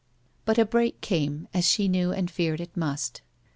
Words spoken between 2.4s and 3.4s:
it must.